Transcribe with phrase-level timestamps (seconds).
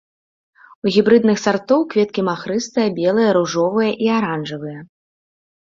[0.87, 4.79] У гібрыдных сартоў кветкі махрыстыя, белыя, ружовыя і аранжавыя.